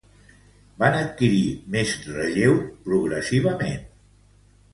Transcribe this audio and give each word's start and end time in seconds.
Van 0.83 0.95
adquirir 0.99 1.43
més 1.75 1.93
relleu 2.15 2.57
progressivament. 2.89 3.87